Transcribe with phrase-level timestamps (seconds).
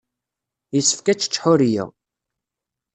[0.75, 1.85] Yessefk ad tečč Ḥuriya.